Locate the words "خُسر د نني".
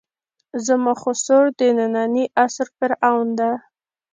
1.01-2.25